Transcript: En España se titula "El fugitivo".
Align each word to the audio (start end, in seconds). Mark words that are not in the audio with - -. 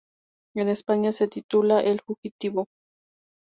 En 0.55 0.67
España 0.69 1.11
se 1.11 1.27
titula 1.27 1.81
"El 1.81 2.01
fugitivo". 2.01 2.65